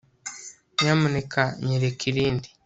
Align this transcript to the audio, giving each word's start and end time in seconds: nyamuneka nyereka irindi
nyamuneka 0.81 1.41
nyereka 1.65 2.03
irindi 2.11 2.49